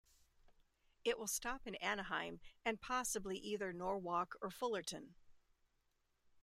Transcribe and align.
It 1.03 1.19
will 1.19 1.27
stop 1.27 1.67
in 1.67 1.75
Anaheim 1.75 2.39
and 2.65 2.81
possibly 2.81 3.37
either 3.37 3.71
Norwalk 3.71 4.35
or 4.41 4.49
Fullerton. 4.49 5.13